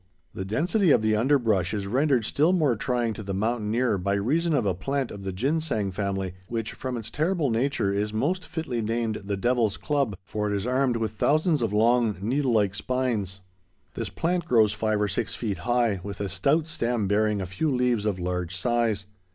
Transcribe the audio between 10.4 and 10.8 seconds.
it is